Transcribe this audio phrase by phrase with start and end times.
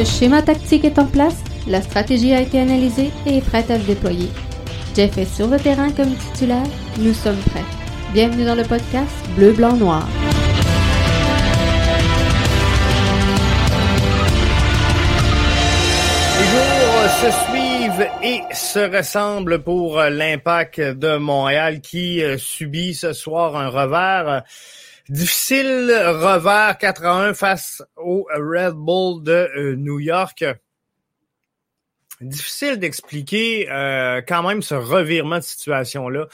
[0.00, 3.78] Le schéma tactique est en place, la stratégie a été analysée et est prête à
[3.78, 4.30] se déployer.
[4.96, 6.64] Jeff est sur le terrain comme titulaire,
[6.98, 7.66] nous sommes prêts.
[8.14, 10.08] Bienvenue dans le podcast Bleu, Blanc, Noir.
[16.38, 23.12] Les jours se suivent et se ressemblent pour l'impact de Montréal qui euh, subit ce
[23.12, 24.44] soir un revers.
[25.10, 30.44] Difficile revers 4 à 1 face au Red Bull de euh, New York.
[32.20, 36.28] Difficile d'expliquer euh, quand même ce revirement de situation-là,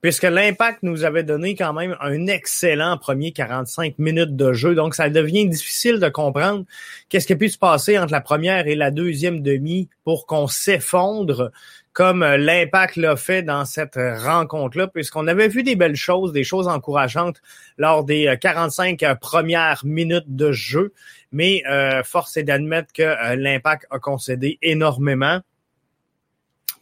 [0.00, 4.74] puisque l'impact nous avait donné quand même un excellent premier 45 minutes de jeu.
[4.74, 6.64] Donc, ça devient difficile de comprendre
[7.10, 10.46] qu'est-ce qui a pu se passer entre la première et la deuxième demi pour qu'on
[10.46, 11.52] s'effondre
[11.92, 16.44] comme euh, l'impact l'a fait dans cette rencontre-là, puisqu'on avait vu des belles choses, des
[16.44, 17.40] choses encourageantes
[17.76, 20.92] lors des 45 euh, premières minutes de jeu,
[21.32, 25.40] mais euh, force est d'admettre que l'impact a concédé énormément.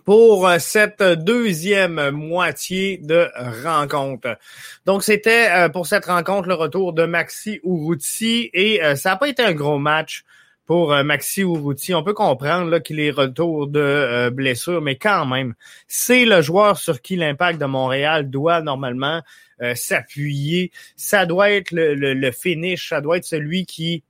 [0.07, 3.29] Pour cette deuxième moitié de
[3.63, 4.39] rencontre.
[4.85, 9.45] Donc, c'était pour cette rencontre le retour de Maxi Urruti et ça n'a pas été
[9.45, 10.25] un gros match
[10.71, 11.95] pour euh, Maxi Urruti.
[11.95, 15.55] On peut comprendre qu'il est retour de euh, blessure, mais quand même,
[15.89, 19.21] c'est le joueur sur qui l'impact de Montréal doit normalement
[19.63, 20.71] euh, s'appuyer.
[20.95, 24.05] Ça doit être le, finish, ça doit être celui qui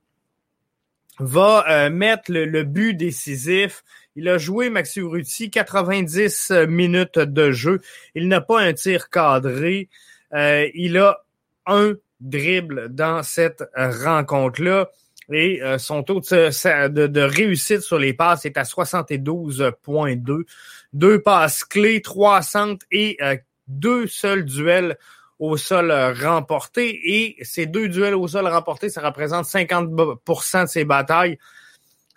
[1.19, 3.83] va mettre le, but décisif.
[4.15, 7.81] Il a joué Maxi Urruti 90 minutes de jeu.
[8.15, 9.89] Il n'a pas un tir cadré.
[10.35, 11.25] il a
[11.65, 14.91] un dribble dans cette rencontre-là
[15.33, 20.45] et euh, son taux de, réussite sur les passes est à 72,2.
[20.93, 23.37] Deux passes clés, trois centres et euh,
[23.69, 24.99] deux seuls duels
[25.39, 27.01] au sol remportés.
[27.05, 31.39] Et ces deux duels au sol remportés, ça représente 50% de ses batailles.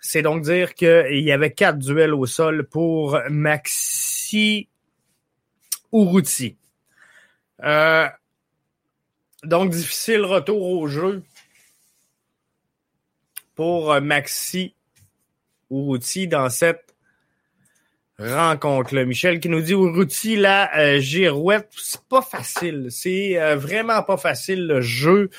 [0.00, 4.68] C'est donc dire qu'il y avait quatre duels au sol pour Maxi
[5.92, 6.56] Urruti.
[7.62, 8.06] Euh,
[9.44, 11.22] donc, difficile retour au jeu
[13.54, 14.74] pour euh, Maxi
[15.70, 16.94] Urruti dans cette
[18.18, 19.04] rencontre-là.
[19.04, 22.88] Michel qui nous dit Urruti, la euh, girouette, c'est pas facile.
[22.90, 25.30] C'est euh, vraiment pas facile le jeu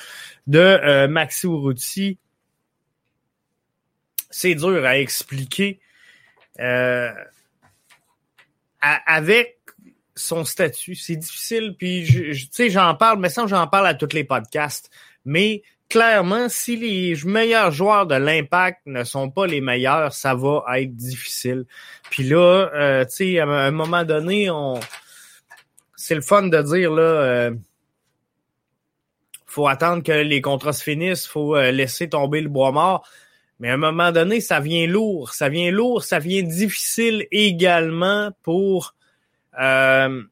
[0.46, 2.18] de Maxi Urruti.
[4.30, 5.80] C'est dur à expliquer.
[8.80, 9.58] avec
[10.14, 11.74] son statut, c'est difficile.
[11.78, 14.90] Puis, tu sais, j'en parle, mais ça, j'en parle à tous les podcasts.
[15.24, 20.64] Mais clairement, si les meilleurs joueurs de l'impact ne sont pas les meilleurs, ça va
[20.78, 21.64] être difficile.
[22.10, 24.80] Puis là, euh, tu sais, à un moment donné, on
[25.96, 27.54] c'est le fun de dire là euh,
[29.46, 33.08] faut attendre que les contrats se finissent, faut euh, laisser tomber le bois mort.
[33.58, 38.30] Mais à un moment donné, ça vient lourd, ça vient lourd, ça vient difficile également
[38.42, 38.94] pour
[39.58, 40.22] euh,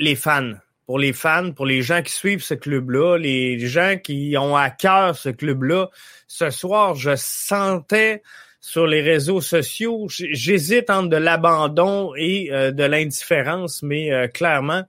[0.00, 0.54] les fans
[0.86, 4.70] pour les fans, pour les gens qui suivent ce club-là, les gens qui ont à
[4.70, 5.88] cœur ce club-là.
[6.28, 8.22] Ce soir, je sentais
[8.60, 14.84] sur les réseaux sociaux, j'hésite entre de l'abandon et euh, de l'indifférence, mais euh, clairement,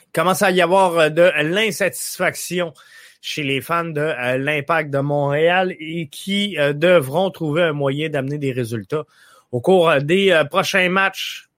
[0.00, 2.72] il commence à y avoir euh, de l'insatisfaction
[3.20, 8.52] chez les fans de l'impact de Montréal et qui devront trouver un moyen d'amener des
[8.52, 9.04] résultats
[9.50, 11.48] au cours des prochains matchs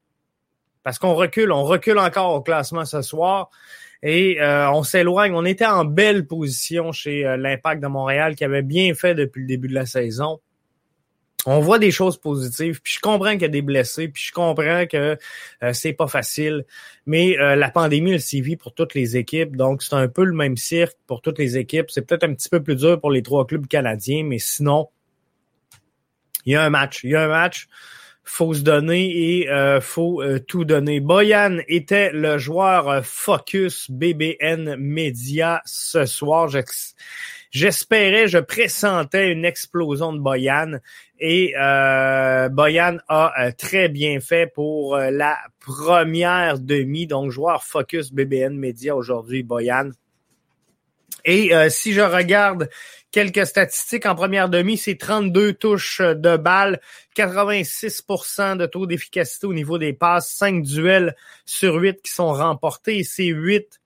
[0.86, 3.50] parce qu'on recule, on recule encore au classement ce soir.
[4.04, 5.34] Et euh, on s'éloigne.
[5.34, 9.40] On était en belle position chez euh, l'Impact de Montréal qui avait bien fait depuis
[9.40, 10.38] le début de la saison.
[11.44, 14.32] On voit des choses positives, puis je comprends qu'il y a des blessés, puis je
[14.32, 15.18] comprends que
[15.64, 16.64] euh, c'est pas facile,
[17.04, 20.56] mais la pandémie le sévit pour toutes les équipes, donc c'est un peu le même
[20.56, 21.90] cirque pour toutes les équipes.
[21.90, 24.88] C'est peut-être un petit peu plus dur pour les trois clubs canadiens, mais sinon,
[26.44, 27.02] il y a un match.
[27.02, 27.66] Il y a un match
[28.28, 30.98] faut se donner et euh, faut euh, tout donner.
[31.00, 36.48] Boyan était le joueur euh, focus BBN Media ce soir.
[37.52, 40.80] J'espérais, je pressentais une explosion de Boyan
[41.20, 47.06] et euh, Boyan a très bien fait pour la première demi.
[47.06, 49.92] Donc, joueur focus BBN Media aujourd'hui, Boyan.
[51.26, 52.68] Et si je regarde
[53.16, 56.82] Quelques statistiques en première demi, c'est 32 touches de balles,
[57.16, 63.04] 86% de taux d'efficacité au niveau des passes, 5 duels sur 8 qui sont remportés,
[63.04, 63.80] c'est 8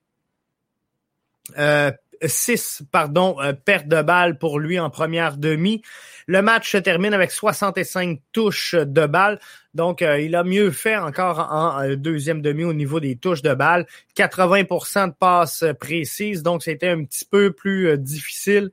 [1.58, 1.92] euh,
[2.24, 5.82] 6 pardon, euh, pertes de balles pour lui en première demi.
[6.26, 9.40] Le match se termine avec 65 touches de balles.
[9.74, 13.42] Donc, euh, il a mieux fait encore en, euh, deuxième demi au niveau des touches
[13.42, 13.86] de balles.
[14.16, 16.42] 80% de passes précises.
[16.42, 18.70] Donc, c'était un petit peu plus difficile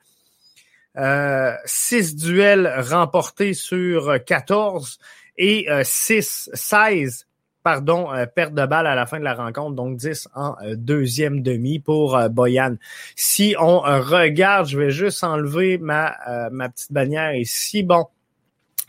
[1.66, 4.98] 6 duels remportés sur 14
[5.38, 7.28] et 6, 16
[7.68, 11.80] pardon, perte de balle à la fin de la rencontre, donc 10 en deuxième demi
[11.80, 12.76] pour Boyan.
[13.16, 16.16] Si on regarde, je vais juste enlever ma,
[16.52, 17.84] ma petite bannière ici.
[17.84, 18.06] Bon,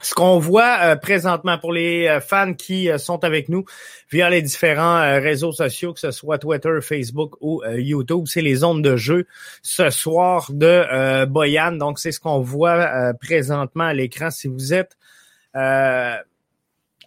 [0.01, 3.65] ce qu'on voit euh, présentement pour les euh, fans qui euh, sont avec nous
[4.13, 8.81] via les différents réseaux sociaux, que ce soit Twitter, Facebook ou YouTube, c'est les zones
[8.81, 9.27] de jeu
[9.63, 11.73] ce soir de Boyan.
[11.73, 14.31] Donc, c'est ce qu'on voit présentement à l'écran.
[14.31, 14.97] Si vous êtes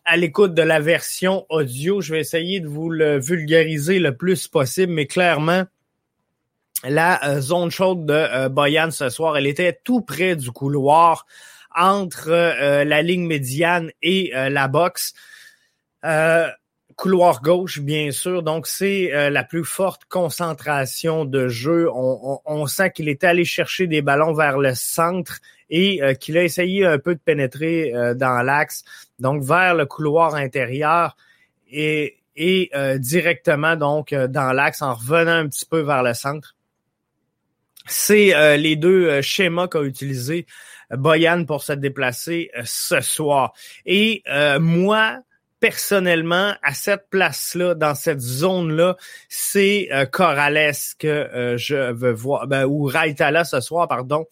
[0.06, 4.48] à l'écoute de la version audio, je vais essayer de vous le vulgariser le plus
[4.48, 5.63] possible, mais clairement,
[6.83, 11.25] la zone chaude de Boyan ce soir, elle était tout près du couloir
[11.75, 15.13] entre euh, la ligne médiane et euh, la boxe.
[16.04, 16.50] Euh,
[17.01, 18.44] couloir gauche, bien sûr.
[18.44, 21.89] Donc, c'est la plus forte concentration de jeu.
[21.92, 25.39] On, sent qu'il était allé chercher des ballons vers le centre
[25.71, 28.83] et qu'il a essayé un peu de pénétrer dans l'axe,
[29.18, 31.18] donc vers le couloir intérieur
[31.71, 32.69] et, et
[33.00, 36.56] directement donc dans l'axe en revenant un petit peu vers le centre.
[37.88, 40.45] C'est les deux schémas qu'a utilisé
[40.97, 43.54] Boyan pour se déplacer euh, ce soir.
[43.86, 45.19] Et euh, moi,
[45.62, 48.98] personnellement, à cette place-là, dans cette zone-là,
[49.30, 54.25] c'est euh, Corrales que je veux voir, ben, ou Raitala ce soir, pardon,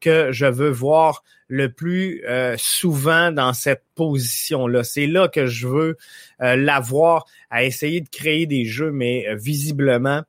[0.00, 2.24] que je veux voir le plus
[2.56, 4.82] souvent dans cette position-là.
[4.82, 5.96] C'est là que je veux
[6.40, 10.22] l'avoir à essayer de créer des jeux, mais visiblement,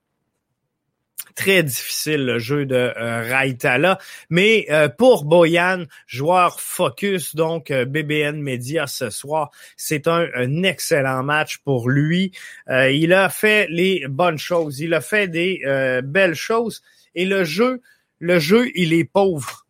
[1.37, 3.95] très difficile le jeu de euh.
[4.29, 10.27] Mais euh, pour Boyan, joueur focus, donc euh, BBN Media ce soir, c'est un,
[10.63, 12.31] excellent match pour lui.
[12.69, 15.61] il a fait les bonnes choses, il a fait des
[16.03, 16.81] belles choses.
[17.13, 17.81] Et le jeu,
[18.19, 19.65] le jeu, il est pauvre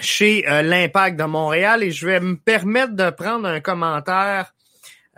[0.00, 1.84] chez l'Impact de Montréal.
[1.84, 4.52] Et je vais me permettre de prendre un commentaire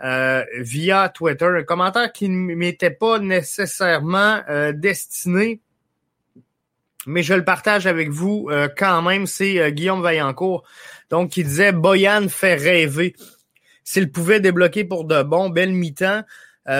[0.03, 5.59] euh, via Twitter, un commentaire qui ne m'était pas nécessairement euh, destiné,
[7.07, 9.25] mais je le partage avec vous euh, quand même.
[9.25, 10.63] C'est Guillaume Vaillancourt,
[11.09, 13.15] donc qui disait Boyan fait rêver.
[13.83, 16.23] S'il pouvait débloquer pour de bon, belle mi-temps.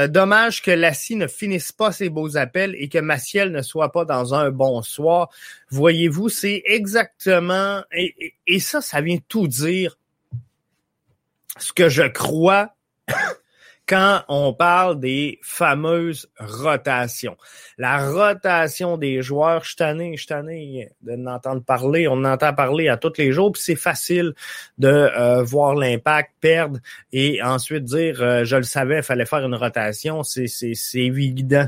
[0.10, 4.04] dommage que Lassie ne finisse pas ses beaux appels et que Maciel ne soit pas
[4.04, 5.30] dans un bon soir.
[5.70, 9.98] Voyez-vous, c'est exactement et, et ça, ça vient tout dire
[11.60, 12.77] ce que je crois
[13.88, 17.38] quand on parle des fameuses rotations.
[17.78, 22.98] La rotation des joueurs, je tanné, je tanné d'en parler, on en entend parler à
[22.98, 24.34] tous les jours, puis c'est facile
[24.78, 26.80] de euh, voir l'impact perdre
[27.14, 30.46] et ensuite dire euh, je le savais, il fallait faire une rotation, c'est
[30.96, 31.68] évident.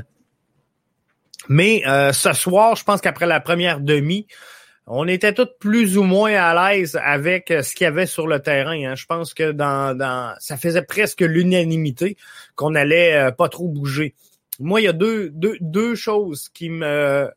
[1.48, 4.26] Mais euh, ce soir, je pense qu'après la première demi,
[4.86, 8.26] on était tous plus ou moins à l'aise avec euh, ce qu'il y avait sur
[8.26, 8.72] le terrain.
[8.72, 8.94] Hein.
[8.96, 12.16] Je pense que dans, dans ça faisait presque l'unanimité
[12.56, 14.14] qu'on allait euh, pas trop bouger.
[14.58, 17.30] Moi, il y a deux, deux, deux choses qui me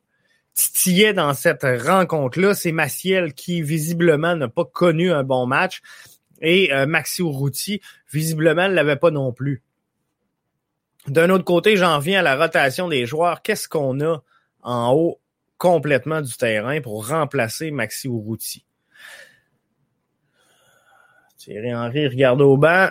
[0.53, 2.53] titillaient dans cette rencontre-là.
[2.53, 5.81] C'est Maciel qui, visiblement, n'a pas connu un bon match.
[6.41, 7.81] Et euh, Maxi Urruti,
[8.11, 9.61] visiblement, ne l'avait pas non plus.
[11.07, 13.41] D'un autre côté, j'en viens à la rotation des joueurs.
[13.41, 14.21] Qu'est-ce qu'on a
[14.61, 15.19] en haut?
[15.63, 18.65] Complètement du terrain pour remplacer Maxi Urruti.
[21.37, 22.89] Thierry Henry regarde au banc.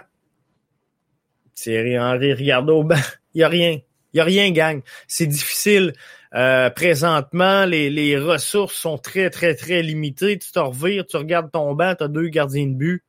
[1.55, 2.97] Thierry Henry regarde au banc.
[3.35, 3.73] Il n'y a rien.
[3.73, 4.81] Il n'y a rien, gang.
[5.07, 5.93] C'est difficile.
[6.35, 10.38] Euh, présentement, les, ressources sont très, très, très limitées.
[10.38, 13.05] Tu te revires, tu regardes ton banc, tu as deux gardiens de but.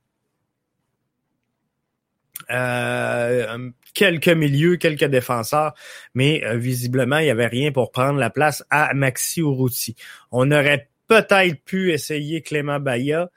[2.52, 5.74] Euh, quelques milieux, quelques défenseurs,
[6.14, 9.96] mais euh, visiblement, il n'y avait rien pour prendre la place à Maxi Urruti.
[10.32, 13.30] On aurait peut-être pu essayer Clément Baya.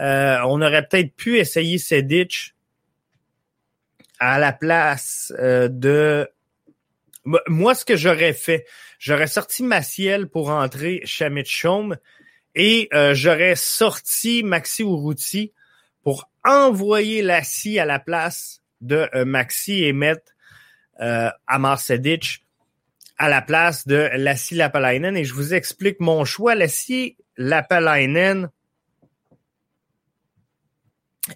[0.00, 2.54] Euh, on aurait peut-être pu essayer Sedic
[4.18, 6.28] à la place de...
[7.24, 8.66] Moi, ce que j'aurais fait,
[8.98, 11.96] j'aurais sorti Maciel pour entrer Shamit Chaume
[12.54, 15.52] et j'aurais sorti Maxi Urruti
[16.02, 20.32] pour envoyer Lassie à la place de euh, Maxi et mettre
[21.00, 22.44] euh, Amar Sedic
[23.16, 25.16] à la place de Lassie Lapalainen.
[25.16, 26.54] Et je vous explique mon choix.
[26.54, 28.50] Lassie Lapalainen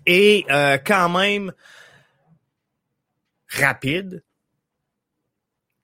[0.04, 1.52] est euh, quand même
[3.48, 4.24] rapide,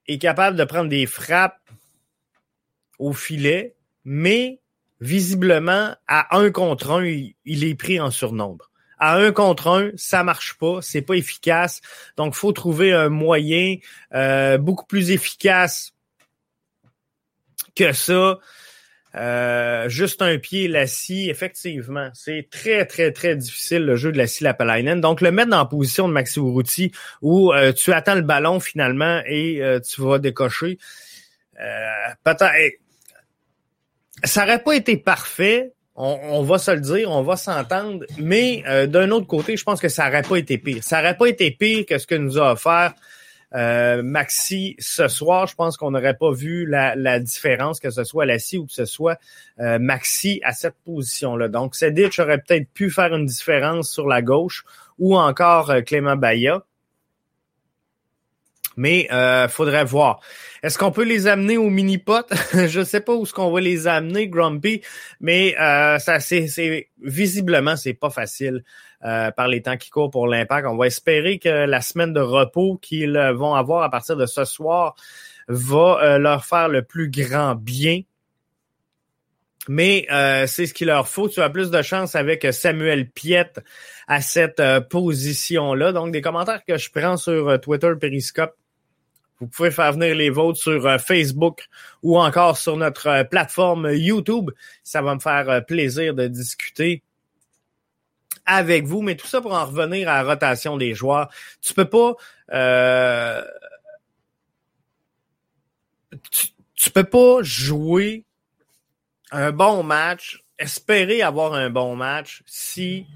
[0.09, 1.61] est capable de prendre des frappes
[2.99, 4.61] au filet, mais
[5.00, 8.72] visiblement, à un contre un, il est pris en surnombre
[9.02, 11.80] à un contre un, ça marche pas, c'est pas efficace.
[12.16, 13.78] Donc, faut trouver un moyen
[14.14, 15.92] euh, beaucoup plus efficace
[17.75, 18.38] que ça.
[19.16, 22.11] Euh, juste un pied, la scie, effectivement.
[22.14, 25.00] C'est très, très, très difficile le jeu de la scie Lapalainen.
[25.00, 26.92] Donc, le mettre dans la position de Maxi Urruti
[27.23, 30.78] où euh, tu attends le ballon finalement et euh, tu vas décocher.
[32.23, 32.78] peut-être.
[34.23, 39.11] Ça n'aurait pas été parfait, on, va se le dire, on va s'entendre, mais d'un
[39.11, 40.82] autre côté, je pense que ça n'aurait pas été pire.
[40.82, 42.94] Ça n'aurait pas été pire que ce que nous a offert
[43.54, 48.25] euh, Maxi, ce soir, je pense qu'on n'aurait pas vu la, différence, que ce soit
[48.25, 49.18] Lassie ou que ce soit
[49.61, 51.49] euh, Maxi à cette position-là.
[51.49, 54.64] Donc, Sedic aurait peut-être pu faire une différence sur la gauche
[54.99, 56.62] ou encore euh, Clément Baya.
[58.76, 60.21] Mais euh, faudrait voir.
[60.62, 62.26] Est-ce qu'on peut les amener au mini-pot?
[62.69, 64.81] je sais pas où est-ce qu'on va les amener, Grumpy,
[65.21, 68.62] mais euh, ça c'est visiblement c'est pas facile
[69.05, 70.64] euh, par les temps qui courent pour l'impact.
[70.69, 74.45] On va espérer que la semaine de repos qu'ils vont avoir à partir de ce
[74.45, 74.95] soir
[75.49, 78.02] va euh, leur faire le plus grand bien.
[79.69, 81.29] Mais euh, c'est ce qu'il leur faut.
[81.29, 83.59] Tu as plus de chance avec Samuel Piette
[84.07, 85.91] à cette position-là.
[85.91, 88.55] Donc, des commentaires que je prends sur Twitter, Periscope,
[89.42, 91.66] vous pouvez faire venir les vôtres sur euh, Facebook
[92.04, 94.52] ou encore sur notre euh, plateforme YouTube.
[94.84, 97.02] Ça va me faire euh, plaisir de discuter
[98.46, 101.28] avec vous, mais tout ça pour en revenir à la rotation des joueurs.
[101.61, 102.14] Tu peux pas
[106.75, 108.25] tu, peux pas jouer
[109.32, 113.06] un bon match, espérer avoir un bon match si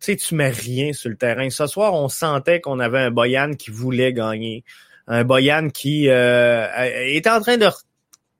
[0.00, 1.48] tu sais, tu mets rien sur le terrain.
[1.50, 4.64] Ce soir, on sentait qu'on avait un Boyan qui voulait gagner
[5.06, 7.68] un Boyan qui euh, est en train de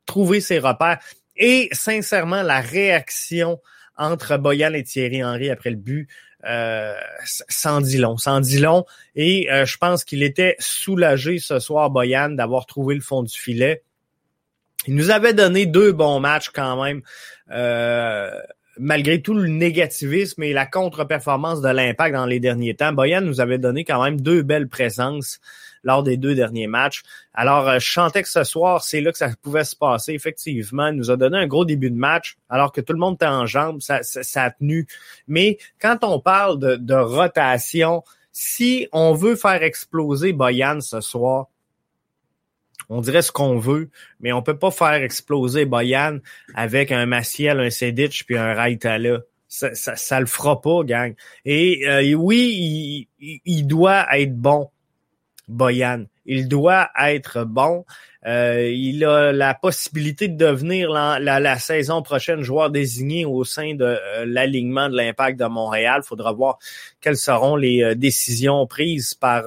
[0.05, 0.99] trouver ses repères.
[1.37, 3.61] Et sincèrement, la réaction
[3.97, 6.09] entre Boyan et Thierry Henry après le but,
[6.45, 6.95] euh,
[7.49, 8.85] sans dit long, sans dit long.
[9.15, 13.37] Et euh, je pense qu'il était soulagé ce soir, Boyan, d'avoir trouvé le fond du
[13.37, 13.83] filet.
[14.87, 17.03] Il nous avait donné deux bons matchs quand même.
[17.51, 18.31] Euh,
[18.79, 23.41] malgré tout le négativisme et la contre-performance de l'impact dans les derniers temps, Boyan nous
[23.41, 25.41] avait donné quand même deux belles présences
[25.83, 27.03] lors des deux derniers matchs.
[27.35, 30.13] Alors, euh, je chantais que ce soir, c'est là que ça pouvait se passer.
[30.13, 33.15] Effectivement, il nous a donné un gros début de match, alors que tout le monde
[33.15, 34.87] était en jambes, ça, ça, a tenu.
[35.29, 38.03] Mais quand on parle de, rotation,
[38.33, 41.47] si on veut faire exploser Boyan ce soir,
[42.89, 43.91] on dirait ce qu'on veut,
[44.21, 46.19] mais on peut pas faire exploser Boyan
[46.55, 49.21] avec un Maciel, un Sedic puis un Raitala.
[49.49, 51.15] Ça, ça, ça, le fera pas, gang.
[51.45, 54.71] Et euh, oui, il, doit être bon,
[55.49, 56.05] Boyan.
[56.25, 57.85] Il doit être bon.
[58.27, 63.85] Euh, il a la possibilité de devenir la, saison prochaine joueur désigné au sein de
[63.85, 66.01] euh, l'alignement de l'impact de Montréal.
[66.05, 66.59] Il faudra voir
[67.01, 69.45] quelles seront les décisions prises par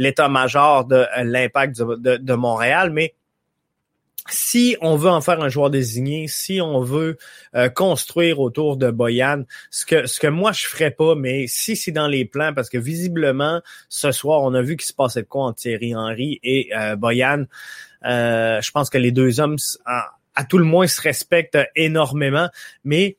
[0.00, 3.14] l'état-major de euh, l'impact de, Montréal, mais
[4.30, 7.18] si on veut en faire un joueur désigné, si on veut
[7.54, 11.76] euh, construire autour de Boyan, ce que ce que moi je ferais pas, mais si
[11.76, 15.22] c'est dans les plans, parce que visiblement ce soir on a vu qu'il se passait
[15.22, 17.44] de quoi entre Thierry Henry et euh, Boyan.
[18.02, 19.56] je pense que les deux hommes,
[19.86, 22.48] à tout le moins, se respectent énormément,
[22.84, 23.16] mais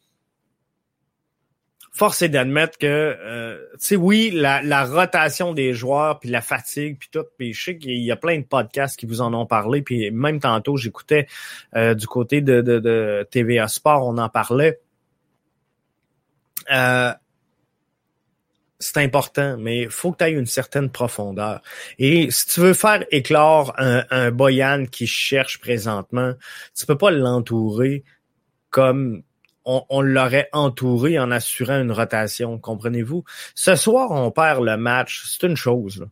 [1.92, 6.98] force est d'admettre que, euh, tu sais, oui, la, rotation des joueurs, puis la fatigue,
[6.98, 9.46] puis tout, puis je sais qu'il y a plein de podcasts qui vous en ont
[9.46, 11.28] parlé, puis même tantôt, j'écoutais
[11.76, 14.80] euh, du côté de, de, TVA Sport, on en parlait.
[16.72, 17.12] Euh,
[18.80, 21.62] c'est important, mais il faut que tu aies une certaine profondeur.
[22.00, 26.34] Et si tu veux faire éclore un, un Boyan qui cherche présentement,
[26.76, 28.04] tu peux pas l'entourer
[28.72, 29.24] comme
[29.66, 33.24] on, l'aurait entouré en assurant une rotation, comprenez-vous?
[33.56, 36.08] Ce soir, on perd le match, c'est une chose.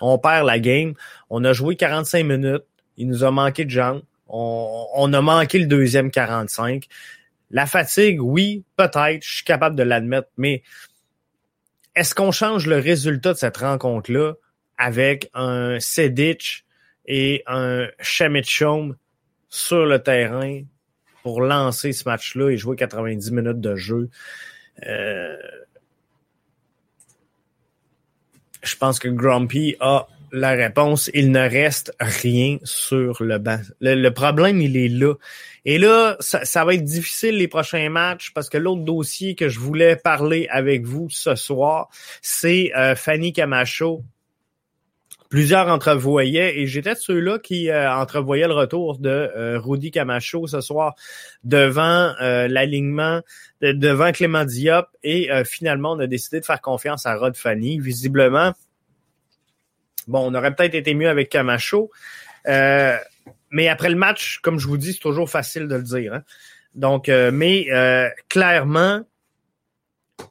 [0.00, 0.94] On perd la game,
[1.30, 2.64] on a joué 45 minutes,
[2.96, 6.86] il nous a manqué de jambes, on, a manqué le deuxième 45.
[7.50, 10.62] La fatigue, oui, peut-être, je suis capable de l'admettre, mais
[11.94, 14.34] est-ce qu'on change le résultat de cette rencontre-là
[14.78, 16.64] avec un Sedic
[17.06, 18.96] et un Chamichom
[19.48, 20.62] sur le terrain
[21.24, 24.10] pour lancer ce match-là et jouer 90 minutes de jeu.
[24.86, 25.36] Euh,
[28.62, 31.10] je pense que Grumpy a la réponse.
[31.14, 33.58] Il ne reste rien sur le banc.
[33.80, 35.14] Le, problème, il est là.
[35.64, 39.60] Et là, ça, va être difficile les prochains matchs parce que l'autre dossier que je
[39.60, 41.88] voulais parler avec vous ce soir,
[42.20, 44.04] c'est euh, Fanny Camacho
[45.34, 50.46] plusieurs entrevoyaient, et j'étais de ceux-là qui euh, entrevoyaient le retour de euh, Rudy Camacho
[50.46, 50.94] ce soir
[51.42, 53.20] devant euh, l'alignement,
[53.60, 57.80] devant Clément Diop, et finalement, on a décidé de faire confiance à Rod Fanny.
[57.80, 58.52] Visiblement,
[60.06, 61.90] bon, on aurait peut-être été mieux avec Camacho,
[62.46, 66.22] mais après le match, comme je vous dis, c'est toujours facile de le dire.
[66.76, 69.00] Donc, euh, mais euh, clairement,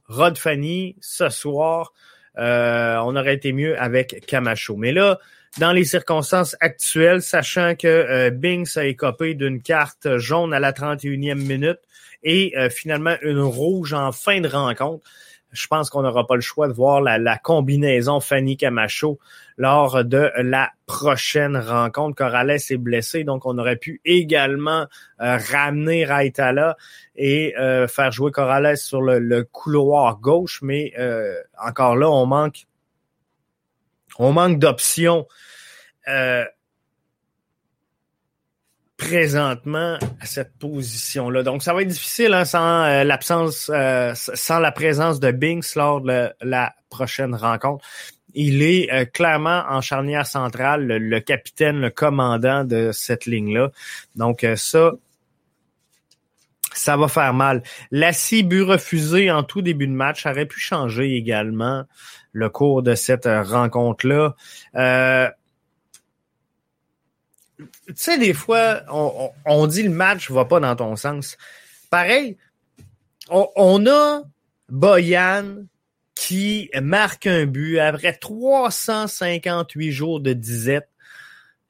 [0.07, 1.91] Rod Fanny, ce soir,
[2.37, 4.75] euh, on aurait été mieux avec Camacho.
[4.75, 5.19] Mais là,
[5.59, 10.71] dans les circonstances actuelles, sachant que euh, Binks a écopé d'une carte jaune à la
[10.71, 11.79] 31e minute
[12.25, 15.03] et finalement une rouge en fin de rencontre,
[15.53, 19.19] je pense qu'on n'aura pas le choix de voir la, combinaison Fanny Camacho
[19.57, 22.15] lors de la prochaine rencontre.
[22.15, 24.87] Corrales est blessé, donc on aurait pu également
[25.21, 26.75] euh, ramener Raitala
[27.15, 32.65] et euh, faire jouer Corrales sur le, couloir gauche, mais euh, encore là, on manque
[34.19, 35.27] on manque d'options
[39.03, 41.43] présentement à cette position-là.
[41.43, 45.75] Donc, ça va être difficile hein, sans euh, l'absence, euh, sans la présence de Binks
[45.75, 47.85] lors de la prochaine rencontre.
[48.33, 53.71] Il est euh, clairement en charnière centrale, le, capitaine, le commandant de cette ligne-là.
[54.15, 54.91] Donc, ça,
[56.73, 57.61] ça va faire mal.
[57.91, 61.83] Lassie but refusé en tout début de match aurait pu changer également
[62.31, 64.35] le cours de cette rencontre-là.
[67.87, 68.81] Tu sais, des fois,
[69.45, 71.37] on, dit le match va pas dans ton sens.
[71.89, 72.37] Pareil,
[73.29, 74.23] on, a
[74.69, 75.65] Boyan
[76.15, 80.89] qui marque un but après 358 jours de disette.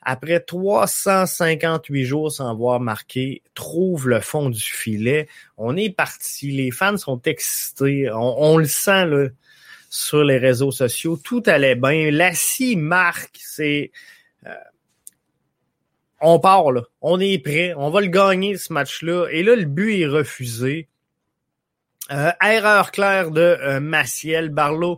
[0.06, 5.28] Après 358 jours sans avoir marqué, trouve le fond du filet.
[5.58, 6.52] On est parti.
[6.52, 8.10] Les fans sont excités.
[8.14, 9.28] On, le sent là,
[9.90, 11.16] sur les réseaux sociaux.
[11.16, 12.12] Tout allait bien.
[12.12, 13.40] Lassie marque.
[13.40, 13.92] C'est
[14.46, 14.54] euh,
[16.24, 19.27] on part là, on est prêt, on va le gagner ce match-là.
[19.32, 20.88] Et là, le but est refusé.
[22.12, 24.98] Euh, erreur claire de euh, Barlow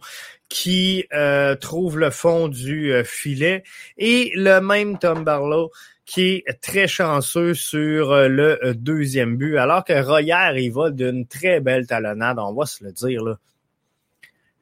[0.50, 3.64] qui euh, trouve le fond du filet
[3.98, 5.72] et le même Tom Barlow
[6.06, 11.60] qui est très chanceux sur le deuxième but alors que Royer il va d'une très
[11.60, 13.38] belle talonnade, on va se le dire là.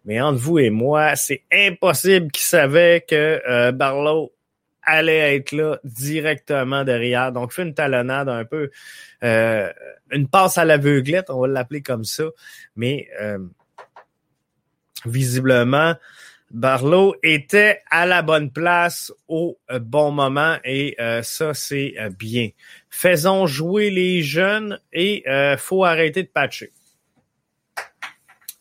[0.05, 4.33] Mais entre vous et moi, c'est impossible qu'il savait que Barlow
[4.85, 7.31] allait être là directement derrière.
[7.31, 8.69] Donc, fait une talonnade un peu,
[9.23, 9.71] euh,
[10.11, 12.25] une passe à l'aveuglette, on va l'appeler comme ça.
[12.75, 13.39] Mais euh,
[15.05, 15.95] visiblement,
[16.51, 22.49] Barlow était à la bonne place au euh, bon moment et ça, c'est bien.
[22.89, 25.23] Faisons jouer les jeunes et
[25.57, 26.71] faut arrêter de patcher.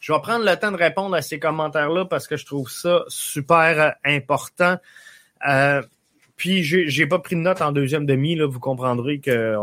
[0.03, 3.05] Je vais prendre le temps de répondre à ces commentaires-là parce que je trouve ça
[3.07, 4.79] super important.
[6.43, 8.35] Puis j'ai pas pris de note en deuxième demi.
[8.35, 9.55] Là, vous comprendrez que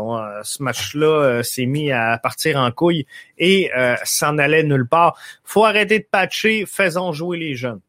[0.42, 3.04] ce match-là euh, s'est mis à partir en couille
[3.36, 5.14] et euh, s'en allait nulle part.
[5.44, 7.80] Faut arrêter de patcher, faisons jouer les jeunes.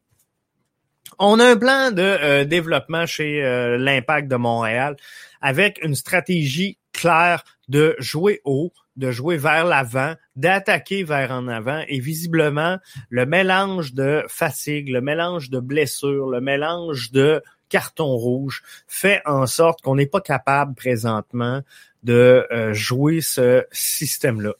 [1.18, 3.40] On a un plan de euh, développement chez
[3.78, 4.96] l'Impact de Montréal
[5.40, 11.82] avec une stratégie claire de jouer haut, de jouer vers l'avant, d'attaquer vers en avant
[11.88, 12.76] et visiblement
[13.08, 19.46] le mélange de fatigue, le mélange de blessures, le mélange de carton rouge fait en
[19.46, 21.62] sorte qu'on n'est pas capable présentement
[22.02, 24.52] de euh, jouer ce système-là.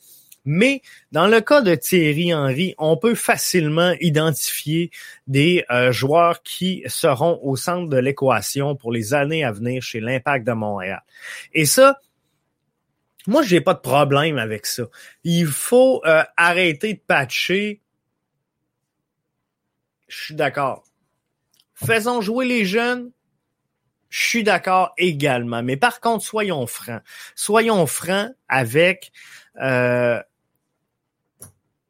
[0.45, 0.81] Mais
[1.13, 4.91] dans le cas de Thierry Henry, on peut facilement identifier
[5.27, 10.01] des euh, joueurs qui seront au centre de l'équation pour les années à venir chez
[10.01, 11.03] l'Impact de Montréal.
[11.53, 12.01] Et ça,
[13.27, 14.85] moi, j'ai pas de problème avec ça.
[15.23, 17.81] Il faut euh, arrêter de patcher.
[20.09, 20.83] Je suis d'accord
[21.85, 23.11] faisons jouer les jeunes,
[24.09, 25.63] je suis d'accord également.
[25.63, 27.03] Mais par contre, soyons francs.
[27.35, 29.11] Soyons francs avec
[29.61, 30.21] euh,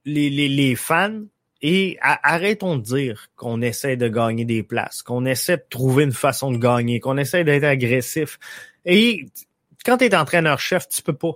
[0.05, 1.23] les, les, les, fans
[1.63, 6.13] et arrêtons de dire qu'on essaie de gagner des places, qu'on essaie de trouver une
[6.13, 8.39] façon de gagner, qu'on essaie d'être agressif.
[8.85, 9.27] Et
[9.85, 11.33] quand tu es entraîneur-chef, tu peux pas.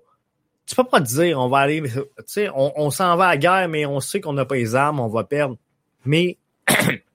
[0.67, 3.31] Tu peux pas te dire on va aller, tu sais, on, on s'en va à
[3.31, 5.57] la guerre, mais on sait qu'on n'a pas les armes, on va perdre.
[6.05, 6.39] Mais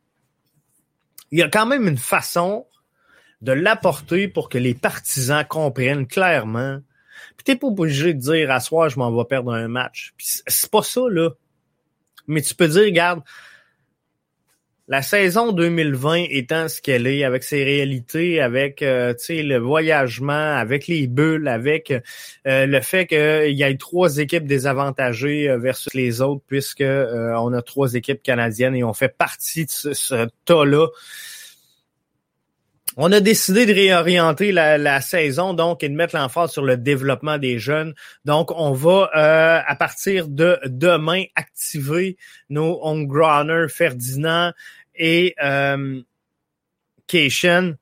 [1.32, 2.65] il y a quand même une façon
[3.41, 6.80] de l'apporter pour que les partisans comprennent clairement.
[7.38, 10.13] Puis t'es pas obligé de dire à soir je m'en vais perdre un match.
[10.17, 11.32] c'est pas ça, là.
[12.28, 13.22] Mais tu peux dire, regarde,
[14.92, 20.88] la saison 2020 étant ce qu'elle est, avec ses réalités, avec euh, le voyagement, avec
[20.88, 26.20] les bulles, avec euh, le fait qu'il y ait trois équipes désavantagées euh, versus les
[26.20, 30.88] autres, puisque on a trois équipes canadiennes et on fait partie de ce, ce tas-là.
[32.98, 36.76] On a décidé de réorienter la, la, saison donc et de mettre l'emphase sur le
[36.76, 37.94] développement des jeunes.
[38.26, 42.18] Donc, on va euh, à partir de demain activer
[42.50, 44.52] nos homegrowners Ferdinand
[44.96, 46.02] et euh,
[47.08, 47.74] Keishan.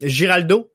[0.00, 0.70] Giraldo.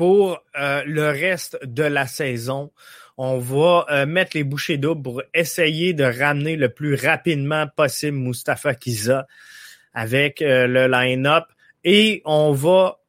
[0.00, 2.72] pour euh, le reste de la saison.
[3.18, 8.16] On va euh, mettre les bouchées doubles pour essayer de ramener le plus rapidement possible
[8.16, 9.26] Mustafa Kiza
[9.92, 11.44] avec euh, le line-up
[11.84, 13.00] et on va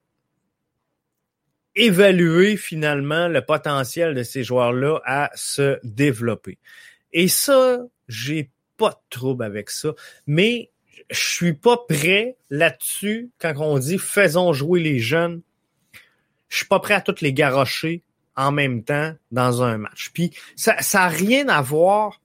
[1.75, 6.57] évaluer finalement le potentiel de ces joueurs-là à se développer.
[7.13, 9.93] Et ça, j'ai pas de trouble avec ça,
[10.27, 10.71] mais
[11.09, 15.41] je suis pas prêt là-dessus quand on dit faisons jouer les jeunes.
[16.49, 18.03] Je suis pas prêt à toutes les garrocher
[18.35, 20.11] en même temps dans un match.
[20.13, 22.19] Puis ça ça a rien à voir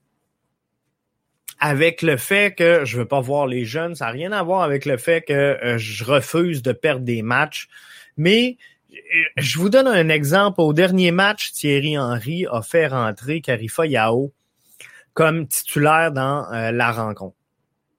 [1.59, 4.63] avec le fait que je veux pas voir les jeunes, ça n'a rien à voir
[4.63, 7.69] avec le fait que euh, je refuse de perdre des matchs,
[8.17, 8.57] mais
[8.93, 8.97] euh,
[9.39, 10.61] je vous donne un exemple.
[10.61, 14.33] Au dernier match, Thierry Henry a fait rentrer Karifa Yao
[15.17, 17.37] comme titulaire dans euh, la rencontre.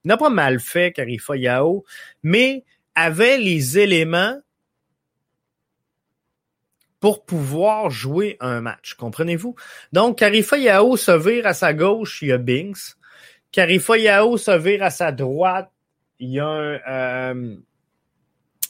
[0.04, 1.84] Il n'a pas mal fait Karifa Yao,
[2.22, 4.38] mais avait les éléments
[7.00, 8.94] pour pouvoir jouer un match.
[8.94, 9.56] Comprenez-vous?
[9.92, 12.94] Donc, Karifa Yao se vire à sa gauche, il y a Binks.
[13.50, 15.72] Karifa Yao se vire à sa droite,
[16.20, 17.56] il y a un euh,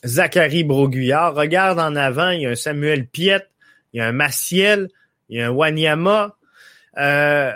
[0.07, 1.35] Zachary Broguillard.
[1.35, 3.47] Regarde en avant, il y a un Samuel Piet,
[3.93, 4.89] il y a un Maciel,
[5.29, 6.35] il y a un Wanyama.
[6.97, 7.53] Euh,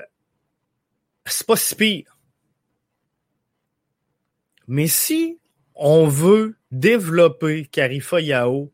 [1.27, 2.17] c'est pas si pire.
[4.69, 5.39] Mais si
[5.75, 8.73] on veut développer Karifa Yao,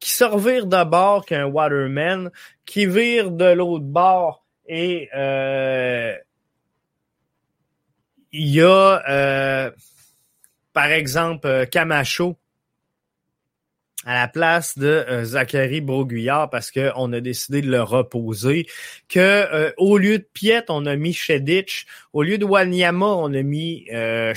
[0.00, 2.30] qui revire d'abord qu'un Waterman,
[2.66, 6.16] qui vire de l'autre bord et euh,
[8.32, 9.70] il y a euh,
[10.72, 12.36] par exemple euh, Camacho
[14.04, 18.66] à la place de euh, Zachary Broguillard parce qu'on a décidé de le reposer,
[19.08, 23.32] que euh, au lieu de Piet, on a mis Shedich, au lieu de Wanyama, on
[23.32, 24.32] a mis euh,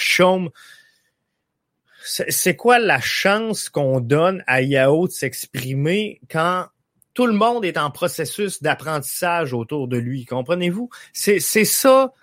[2.05, 6.67] c'est quoi la chance qu'on donne à Yao de s'exprimer quand
[7.15, 10.89] tout le monde est en processus d'apprentissage autour de lui, comprenez-vous?
[11.13, 12.13] C'est ça,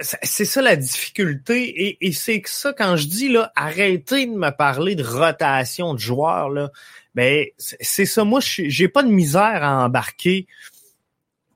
[0.00, 4.94] c'est ça la difficulté et, c'est ça quand je dis là, arrêtez de me parler
[4.94, 6.70] de rotation de joueurs là.
[7.14, 10.46] Ben c'est ça, moi j'ai pas de misère à embarquer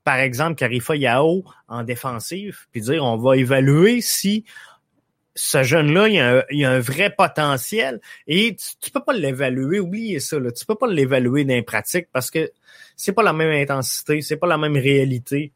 [0.03, 4.45] par exemple Carifa Yao en défensive puis dire on va évaluer si
[5.37, 10.21] ce jeune-là, il, y a un, vrai potentiel et tu, tu peux pas l'évaluer, oubliez
[10.21, 12.51] ça, là, tu peux pas l'évaluer dans les pratiques parce que
[12.95, 15.51] c'est pas la même intensité, c'est pas la même réalité.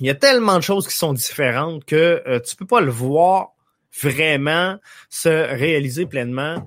[0.00, 2.90] Il y a tellement de choses qui sont différentes que euh, tu peux pas le
[2.90, 3.50] voir
[4.00, 4.78] vraiment
[5.10, 6.66] se réaliser pleinement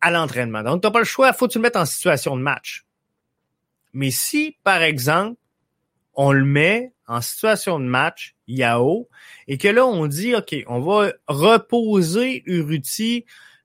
[0.00, 0.62] à l'entraînement.
[0.62, 2.84] Donc, tu n'as pas le choix, faut que tu le mettre en situation de match.
[3.92, 5.38] Mais si, par exemple,
[6.14, 9.08] on le met en situation de match, Yao,
[9.46, 13.24] et que là, on dit, OK, on va reposer Uruti,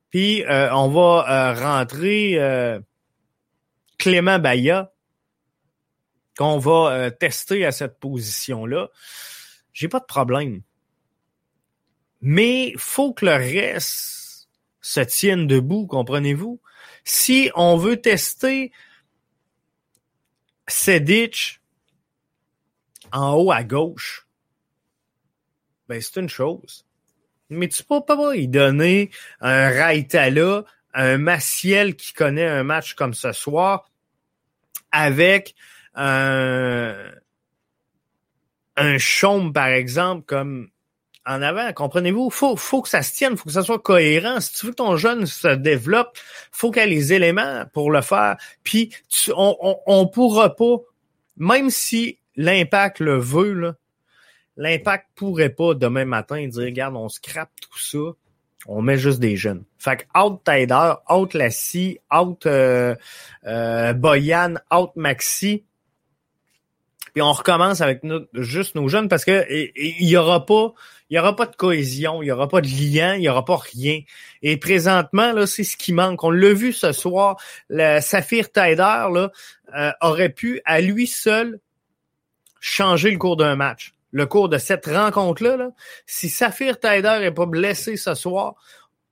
[0.09, 2.79] puis euh, on va euh, rentrer euh,
[3.97, 4.91] Clément Baya,
[6.39, 8.88] qu'on va tester à cette position-là.
[9.73, 10.62] J'ai pas de problème.
[12.21, 14.47] Mais faut que le reste
[14.80, 16.62] se tienne debout, comprenez-vous?
[17.04, 18.71] Si on veut tester
[20.65, 21.60] Sedic,
[23.12, 24.25] en haut à gauche,
[25.89, 26.86] ben c'est une chose.
[27.49, 33.13] Mais tu peux pas y donner un Raitala, un Maciel qui connaît un match comme
[33.13, 33.91] ce soir,
[34.91, 35.54] avec
[35.95, 36.95] un,
[38.78, 40.69] un Chaume, par exemple, comme
[41.25, 42.30] en avant, comprenez-vous?
[42.32, 44.39] Faut, faut que ça se tienne, faut que ça soit cohérent.
[44.39, 46.17] Si tu veux que ton jeune se développe,
[46.52, 48.38] faut qu'il ait les éléments pour le faire.
[48.63, 48.95] Puis
[49.36, 50.78] on, on, on pourra pas,
[51.38, 53.75] même si l'impact le veut,
[54.58, 57.99] l'impact pourrait pas demain matin dire regarde, on scrape tout ça,
[58.65, 59.63] on met juste des jeunes.
[59.78, 62.95] Fait que out Tider, out Lassie, out euh,
[63.45, 65.63] euh, Boyan, out Maxi.
[67.13, 68.02] Puis on recommence avec
[68.34, 70.74] juste nos jeunes parce que il y aura pas
[71.10, 73.43] il y aura pas de cohésion, il y aura pas de lien, il y aura
[73.43, 74.02] pas rien.
[74.43, 76.24] Et présentement là, c'est ce qui manque.
[76.24, 77.38] On l'a vu ce soir,
[77.69, 79.32] le Saphir Tider là
[79.76, 81.60] euh, aurait pu à lui seul
[82.60, 83.93] changer le cours d'un match.
[84.12, 85.69] Le cours de cette rencontre-là,
[86.06, 88.56] si Saphir Tider n'est pas blessé ce soir,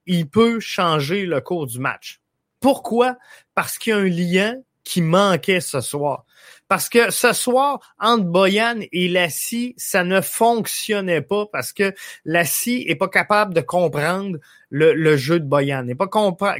[0.08, 2.20] il peut changer le cours du match.
[2.60, 3.18] Pourquoi?
[3.54, 6.26] Parce qu'il y a un lien qui manquait ce soir.
[6.68, 11.94] Parce que ce soir, entre Boyan et Lassie, ça ne fonctionnait pas parce que
[12.26, 14.38] Lassie est pas capable de comprendre
[14.70, 16.10] le, jeu de Boyan, n'est pas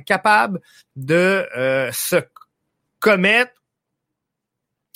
[0.06, 0.62] capable
[0.96, 2.18] de euh, se
[3.00, 3.52] commettre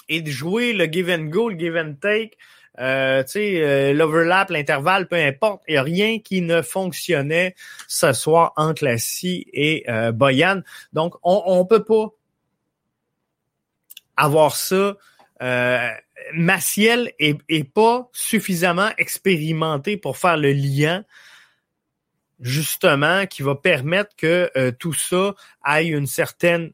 [0.07, 2.37] et de jouer le give and go, le give and take,
[2.79, 5.61] euh, euh, l'overlap, l'intervalle, peu importe.
[5.67, 7.55] Il n'y a rien qui ne fonctionnait
[7.87, 10.61] ce soir entre Lassie et euh, Boyan.
[10.93, 12.07] Donc, on ne peut pas
[14.23, 14.95] avoir ça.
[15.41, 15.89] Euh,
[16.33, 21.03] Maciel est, est, pas suffisamment expérimenté pour faire le lien,
[22.39, 25.33] justement, qui va permettre que euh, tout ça
[25.65, 26.71] ait une certaine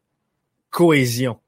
[0.70, 1.40] cohésion.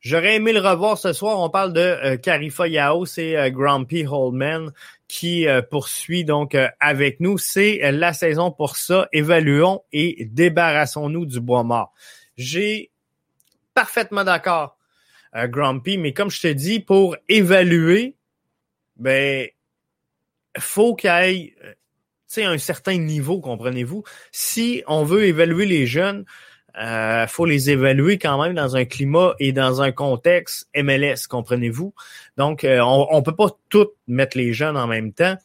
[0.00, 1.38] J'aurais aimé le revoir ce soir.
[1.40, 4.72] On parle de euh, Carifa Yao, c'est euh, Grumpy Holdman
[5.08, 7.36] qui euh, poursuit donc euh, avec nous.
[7.36, 9.08] C'est la saison pour ça.
[9.12, 11.92] Évaluons et débarrassons-nous du bois mort.
[12.38, 12.90] J'ai
[13.74, 14.78] parfaitement d'accord,
[15.34, 18.16] Grumpy, mais comme je te dis, pour évaluer,
[18.96, 19.48] ben,
[20.58, 21.54] faut qu'il y
[22.38, 24.04] ait un certain niveau, comprenez-vous?
[24.32, 26.24] Si on veut évaluer les jeunes,
[26.78, 31.94] euh, faut les évaluer quand même dans un climat et dans un contexte MLS, comprenez-vous?
[32.36, 35.36] Donc, euh, on ne peut pas tout mettre les jeunes en même temps.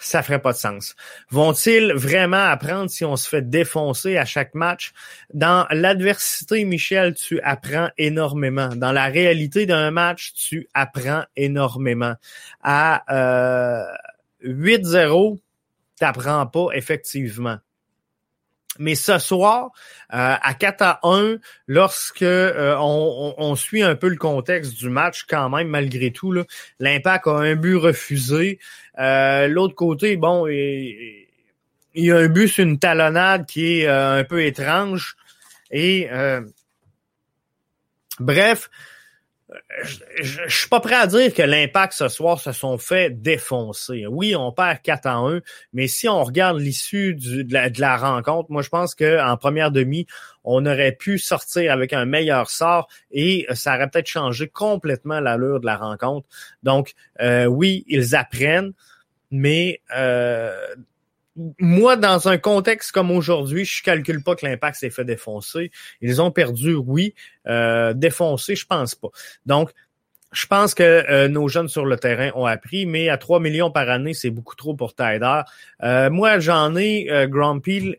[0.00, 0.94] Ça ferait pas de sens.
[1.30, 4.92] Vont-ils vraiment apprendre si on se fait défoncer à chaque match?
[5.34, 8.68] Dans l'adversité, Michel, tu apprends énormément.
[8.74, 12.14] Dans la réalité d'un match, tu apprends énormément.
[12.62, 13.84] À euh,
[14.44, 15.38] 8-0,
[15.98, 17.58] t'apprends pas effectivement.
[18.78, 19.72] Mais ce soir,
[20.14, 21.36] euh, à 4 à 1,
[21.66, 26.32] lorsque euh, on, on, suit un peu le contexte du match, quand même, malgré tout,
[26.78, 28.58] l'Impact a un but refusé.
[28.98, 31.26] Euh, l'autre côté, bon, il,
[31.94, 35.16] il, y a un but sur une talonnade qui est un peu étrange.
[35.70, 36.08] Et
[38.20, 38.70] bref,
[39.82, 39.98] je,
[40.46, 44.06] je, suis pas prêt à dire que l'impact ce soir se sont fait défoncer.
[44.06, 45.40] Oui, on perd 4 en 1,
[45.72, 50.06] mais si on regarde l'issue de, de, la rencontre, moi je pense qu'en première demi,
[50.44, 55.60] on aurait pu sortir avec un meilleur sort et ça aurait peut-être changé complètement l'allure
[55.60, 56.28] de la rencontre.
[56.62, 58.72] Donc euh, oui, ils apprennent,
[59.30, 60.74] mais euh,
[61.58, 65.70] moi, dans un contexte comme aujourd'hui, je calcule pas que l'impact s'est fait défoncer.
[66.00, 67.14] Ils ont perdu, oui.
[67.46, 69.08] Euh, défoncer, je pense pas.
[69.46, 69.70] Donc,
[70.32, 73.70] je pense que euh, nos jeunes sur le terrain ont appris, mais à 3 millions
[73.70, 75.40] par année, c'est beaucoup trop pour Tyder.
[75.82, 77.96] Euh, moi, j'en ai, euh, Grumpy,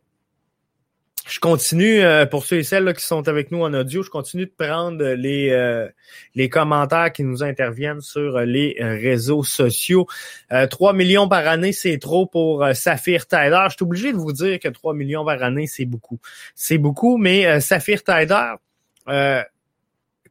[1.39, 4.09] je continue, euh, pour ceux et celles là, qui sont avec nous en audio, je
[4.09, 5.87] continue de prendre les, euh,
[6.35, 10.05] les commentaires qui nous interviennent sur les réseaux sociaux.
[10.51, 13.67] Euh, 3 millions par année, c'est trop pour euh, Saphir Tyler.
[13.69, 16.19] Je suis obligé de vous dire que 3 millions par année, c'est beaucoup.
[16.55, 18.55] C'est beaucoup, mais Saphir Tyler,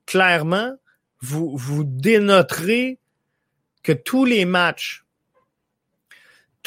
[0.04, 0.74] clairement,
[1.22, 2.98] vous, vous dénoterez
[3.82, 5.06] que tous les matchs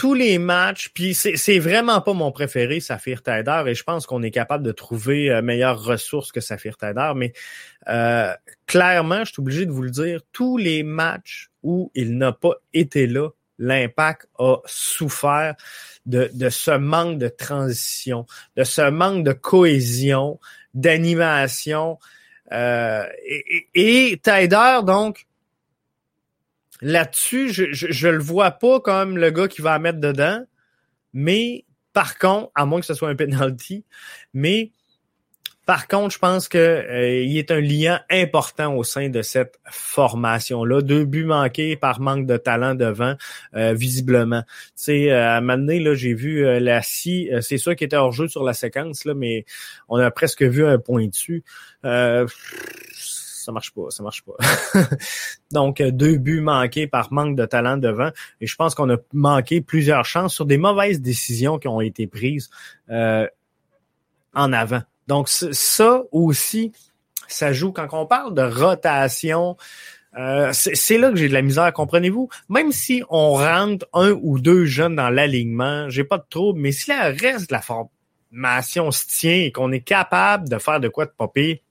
[0.02, 4.24] tous les matchs, puis c'est vraiment pas mon préféré, Saphir Taider, et je pense qu'on
[4.24, 7.34] est capable de trouver euh, meilleures ressources que Saphir Taider, mais
[7.88, 8.34] euh,
[8.66, 12.54] clairement, je suis obligé de vous le dire, tous les matchs où il n'a pas
[12.74, 15.54] été là, l'impact a souffert
[16.08, 18.26] de, ce manque de transition,
[18.58, 20.40] de ce manque de cohésion,
[20.74, 22.00] d'animation.
[22.52, 25.28] Euh, et, et, et donc,
[26.82, 30.44] là-dessus, je, je, le vois pas comme le gars qui va mettre dedans.
[31.14, 33.86] Mais par contre, à moins que ce soit un penalty,
[34.34, 34.72] mais
[35.68, 39.60] par contre, je pense que euh, il est un lien important au sein de cette
[39.70, 40.82] formation-là.
[40.82, 43.16] Deux buts manqués par manque de talent devant,
[43.56, 44.42] euh, visiblement.
[44.42, 47.86] Tu sais, euh, à un moment donné, là, j'ai vu la scie, c'est sûr qu'il
[47.86, 49.46] était hors jeu sur la séquence, là, mais
[49.88, 51.44] on a presque vu un point dessus
[53.42, 54.34] ça marche pas, ça marche pas.
[55.52, 58.12] Donc, euh, deux buts manqués par manque de talent devant.
[58.40, 62.08] Et je pense qu'on a manqué plusieurs chances sur des mauvaises décisions qui ont été
[62.08, 62.50] prises
[62.90, 63.28] euh,
[64.34, 64.82] en avant.
[65.08, 66.72] Donc, ça aussi,
[67.28, 69.58] ça joue quand on parle de rotation.
[70.18, 72.30] Euh, c'est là que j'ai de la misère, comprenez-vous?
[72.50, 76.72] Même si on rentre un ou deux jeunes dans l'alignement, j'ai pas de trouble, mais
[76.72, 80.90] si le reste de la formation se tient et qu'on est capable de faire de
[80.90, 81.64] quoi de popper,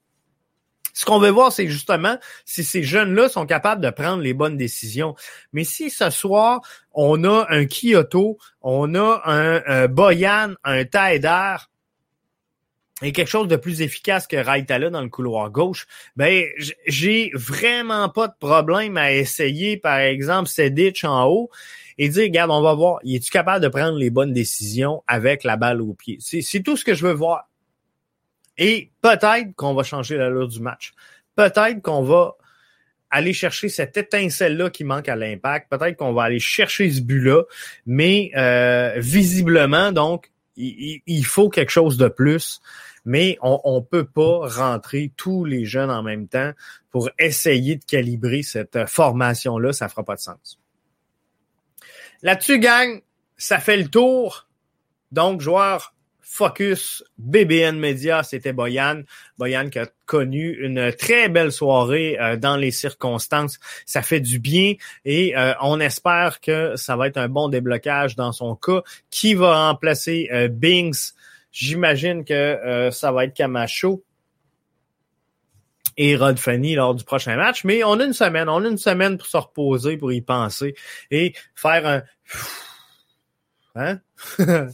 [1.00, 4.58] ce qu'on veut voir, c'est justement si ces jeunes-là sont capables de prendre les bonnes
[4.58, 5.14] décisions.
[5.54, 6.60] Mais si ce soir,
[6.92, 11.56] on a un Kyoto, on a un, Boyan, un Taider,
[13.00, 15.86] et quelque chose de plus efficace que Raitala dans le couloir gauche,
[16.16, 16.44] ben
[16.86, 21.48] j'ai vraiment pas de problème à essayer, par exemple, Sedic en haut
[21.96, 25.56] et dire, regarde, on va voir, es-tu capable de prendre les bonnes décisions avec la
[25.56, 26.18] balle au pied?
[26.20, 27.49] C'est tout ce que je veux voir.
[28.60, 30.92] Et peut-être qu'on va changer l'allure du match.
[31.34, 32.36] Peut-être qu'on va
[33.10, 35.68] aller chercher cette étincelle-là qui manque à l'impact.
[35.70, 37.42] Peut-être qu'on va aller chercher ce but-là.
[37.86, 42.60] Mais euh, visiblement, donc, il, faut quelque chose de plus.
[43.06, 46.52] Mais on ne peut pas rentrer tous les jeunes en même temps
[46.90, 49.72] pour essayer de calibrer cette formation-là.
[49.72, 50.60] Ça fera pas de sens.
[52.20, 53.00] Là-dessus, gang,
[53.38, 54.48] ça fait le tour.
[55.12, 55.94] Donc, joueur
[56.32, 59.02] Focus BBN Media, c'était Boyan.
[59.36, 63.58] Boyan qui a connu une très belle soirée dans les circonstances.
[63.84, 68.30] Ça fait du bien et on espère que ça va être un bon déblocage dans
[68.30, 68.82] son cas.
[69.10, 71.14] Qui va remplacer Bings?
[71.50, 74.04] J'imagine que ça va être Camacho
[75.96, 77.64] et Rod Fanny lors du prochain match.
[77.64, 80.76] Mais on a une semaine, on a une semaine pour se reposer, pour y penser
[81.10, 82.02] et faire un...
[83.74, 83.98] Hein?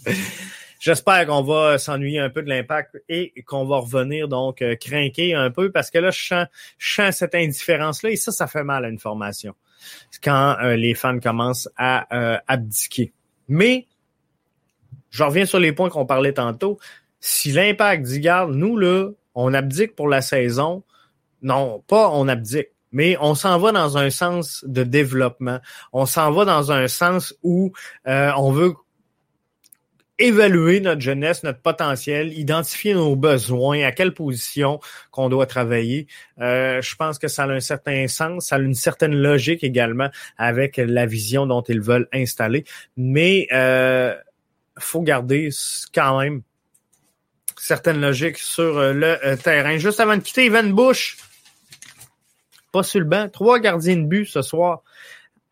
[0.86, 5.34] J'espère qu'on va s'ennuyer un peu de l'impact et qu'on va revenir donc euh, craquer
[5.34, 6.46] un peu parce que là, je sens,
[6.78, 9.56] je cette indifférence-là et ça, ça fait mal à une formation
[10.22, 13.12] quand euh, les fans commencent à euh, abdiquer.
[13.48, 13.88] Mais,
[15.10, 16.78] je reviens sur les points qu'on parlait tantôt.
[17.18, 20.84] Si l'impact dit, garde, nous, là, on abdique pour la saison,
[21.42, 25.58] non, pas on abdique, mais on s'en va dans un sens de développement.
[25.92, 27.72] On s'en va dans un sens où
[28.06, 28.74] euh, on veut
[30.18, 36.06] évaluer notre jeunesse, notre potentiel, identifier nos besoins, à quelle position qu'on doit travailler.
[36.40, 40.08] Euh, je pense que ça a un certain sens, ça a une certaine logique également
[40.38, 42.64] avec la vision dont ils veulent installer.
[42.96, 44.14] Mais euh,
[44.78, 45.50] faut garder
[45.94, 46.42] quand même
[47.58, 49.78] certaines logiques sur euh, le euh, terrain.
[49.78, 51.16] Juste avant de quitter, Evan Bush,
[52.72, 54.82] pas sur le banc, trois gardiens de but ce soir,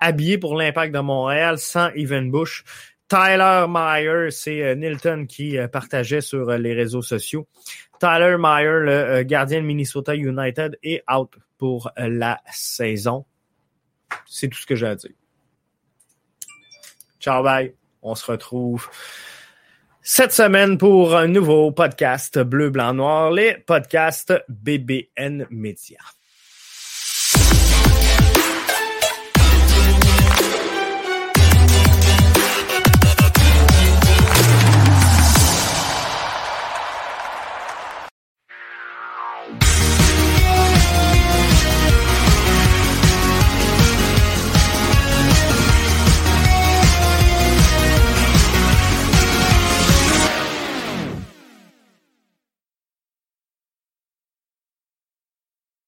[0.01, 2.65] habillés pour l'impact de Montréal, sans Evan Bush.
[3.15, 7.47] Tyler Meyer, c'est euh, Nilton qui partageait sur les réseaux sociaux.
[8.01, 13.25] Tyler Meyer, le gardien de Minnesota United, est out pour la saison.
[14.27, 15.13] C'est tout ce que j'ai à dire.
[17.21, 17.73] Ciao, bye.
[18.03, 18.89] On se retrouve
[20.03, 26.01] cette semaine pour un nouveau podcast bleu, blanc, noir, les podcasts BBN Media.